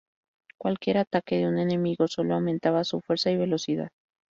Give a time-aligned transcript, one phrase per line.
[0.57, 3.91] Cualquier ataque de un enemigo solo aumentaba su fuerza y velocidad.